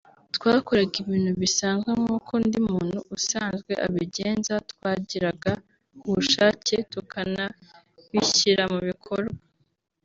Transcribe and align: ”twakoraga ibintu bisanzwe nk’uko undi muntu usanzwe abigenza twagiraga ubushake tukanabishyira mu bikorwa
”twakoraga 0.35 0.95
ibintu 1.03 1.31
bisanzwe 1.41 1.89
nk’uko 1.99 2.29
undi 2.39 2.57
muntu 2.69 2.97
usanzwe 3.17 3.71
abigenza 3.85 4.53
twagiraga 4.71 5.51
ubushake 6.07 6.75
tukanabishyira 6.91 8.63
mu 8.73 8.79
bikorwa 8.89 9.35